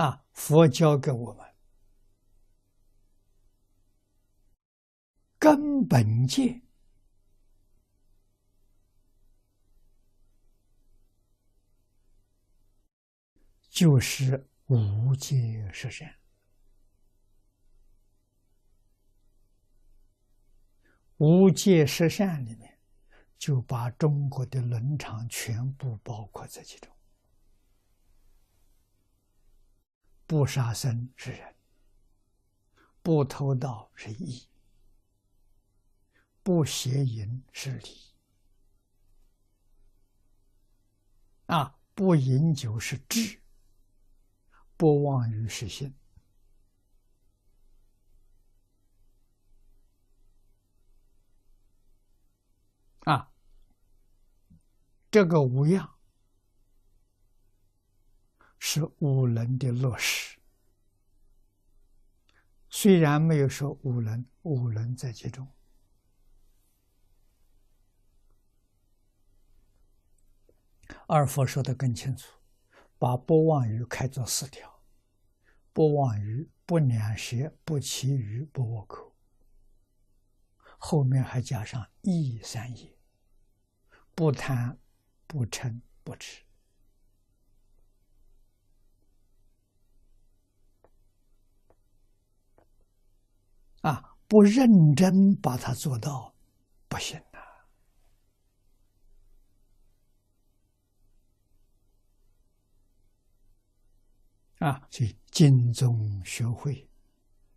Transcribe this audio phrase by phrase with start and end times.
[0.00, 1.46] 啊，佛教给我们
[5.38, 6.62] 根本戒，
[13.68, 16.16] 就是无戒十善。
[21.18, 22.78] 无戒十善里面，
[23.36, 26.90] 就把中国的伦常全部包括在其中。
[30.30, 31.54] 不杀生是仁，
[33.02, 34.46] 不偷盗是义，
[36.44, 38.14] 不邪淫是礼，
[41.46, 43.40] 啊，不饮酒是智，
[44.76, 45.92] 不妄语是信，
[53.00, 53.32] 啊，
[55.10, 55.96] 这个五样。
[58.62, 60.19] 是五伦的落实，
[62.82, 65.46] 虽然没有说五伦，五伦在其中。
[71.06, 72.38] 二佛说的更清楚，
[72.98, 74.82] 把不妄语开作四条：
[75.74, 79.14] 不妄语，不两舌，不其余，不恶口。
[80.78, 82.96] 后面还加上一三业：
[84.14, 84.78] 不贪，
[85.26, 86.42] 不嗔，不痴。
[94.30, 96.32] 不认真把它做到，
[96.88, 97.40] 不行的。
[104.64, 106.88] 啊，所以金宗学会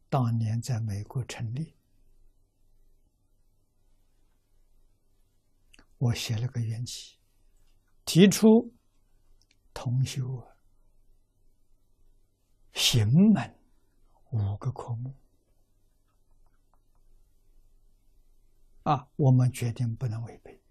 [0.09, 1.75] 当年在美国成立，
[5.99, 7.19] 我写了个缘起，
[8.03, 8.73] 提出
[9.75, 10.23] 同修
[12.73, 13.59] 行门
[14.31, 15.13] 五个科目。
[18.83, 20.61] 啊，我们决定不能违背。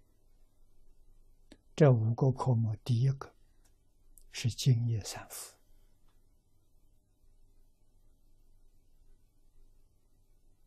[1.75, 3.33] 这五个科目，第一个
[4.31, 5.55] 是敬业三福，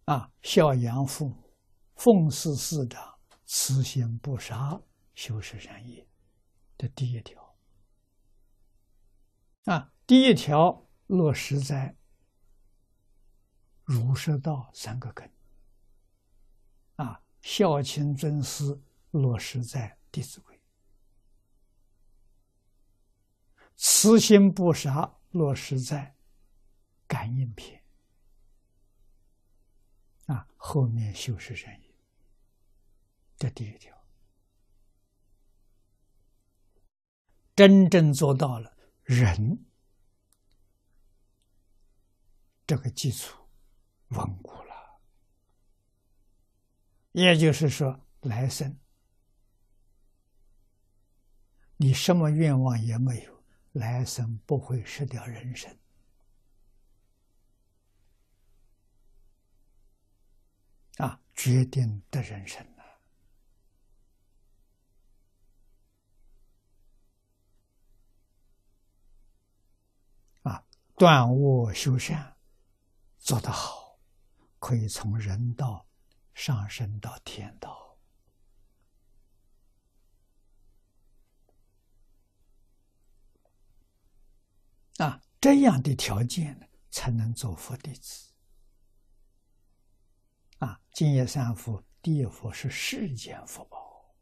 [0.07, 1.55] 啊，孝养父母，
[1.95, 4.81] 奉事师长，慈心不杀，
[5.15, 6.05] 修持善业，
[6.77, 7.57] 这第一条。
[9.67, 11.97] 啊，第一条落实在
[13.85, 15.36] 儒释道三个根。
[17.47, 20.53] 孝亲尊师落实在《弟子规》，
[23.77, 26.05] 慈心不杀落实在
[27.07, 27.81] 《感应篇》
[30.35, 31.95] 啊，后面修持善业，
[33.37, 33.97] 这第一条，
[37.55, 39.65] 真正做到了人
[42.67, 43.41] 这个基础
[44.09, 44.66] 稳固了。
[47.17, 48.79] 也就是说，来生
[51.79, 55.75] 你什么愿望也没有，来生不会失掉人生
[60.99, 62.85] 啊，决定的人生了
[70.43, 70.63] 啊，
[70.97, 72.37] 断恶修善
[73.17, 73.99] 做得好，
[74.59, 75.87] 可以从人道。
[76.37, 77.97] 上升到天道
[84.99, 88.35] 啊，这样的条件呢，才能做佛弟子
[90.59, 90.83] 啊。
[90.93, 94.15] 净业三福，第一福是世间福报，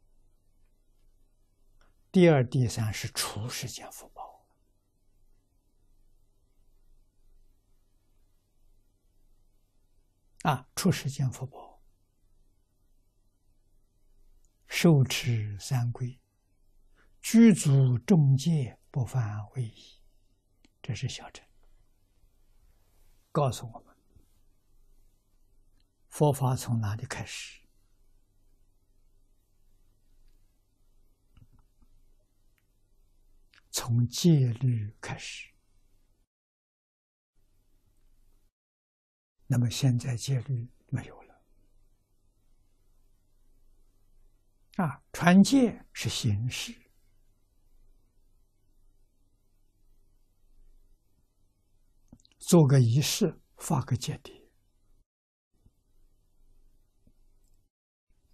[2.13, 4.47] 第二、第三是出世间福报
[10.43, 11.74] 啊，出世间福报。
[14.85, 16.21] 受持三规，
[17.19, 19.99] 具足众戒，不犯威仪。
[20.79, 21.43] 这是小乘
[23.31, 23.95] 告诉我们，
[26.09, 27.67] 佛法从哪里开始？
[33.71, 35.51] 从戒律开始。
[39.47, 41.24] 那么现在戒律没有了。
[44.75, 46.75] 啊，传戒是形式，
[52.37, 54.49] 做个仪式，发个戒牒，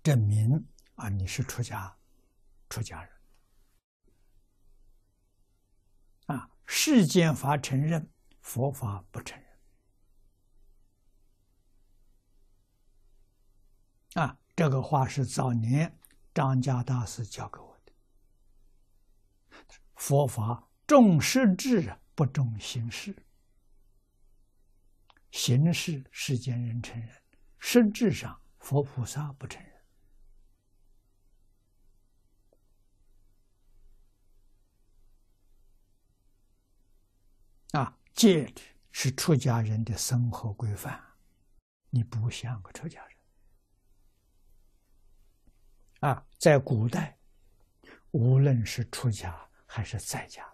[0.01, 1.95] 证明啊你是出家，
[2.69, 3.21] 出家人。
[6.25, 8.11] 啊，世间法承认，
[8.41, 9.39] 佛法不承
[14.15, 14.23] 认。
[14.23, 15.99] 啊，这个话是早年
[16.33, 17.93] 张家大师教给我的。
[19.95, 23.15] 佛法重实质，不重形式。
[25.31, 27.09] 形式世间人承认，
[27.59, 29.71] 实质上佛菩萨不承认。
[37.71, 38.53] 啊，戒律
[38.91, 41.01] 是出家人的生活规范，
[41.89, 43.10] 你不像个出家人。
[46.01, 47.17] 啊，在古代，
[48.11, 50.45] 无论是出家还是在家，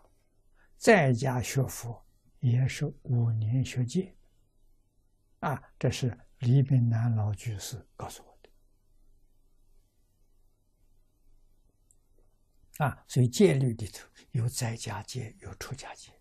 [0.78, 2.06] 在家学佛
[2.40, 4.16] 也是五年学戒。
[5.40, 8.50] 啊，这是李炳南老居士告诉我的。
[12.86, 16.12] 啊，所以戒律里头有在家戒，有出家戒。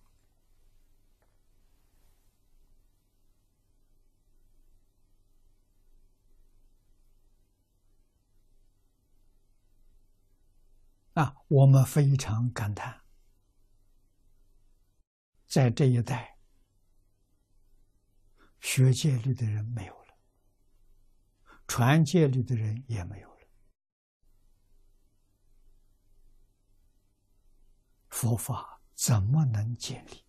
[11.17, 13.01] 啊，我们非常感叹，
[15.47, 16.37] 在这一代
[18.61, 20.19] 学戒律的人没有了，
[21.67, 23.49] 传戒律的人也没有了，
[28.11, 30.26] 佛法怎么能建立？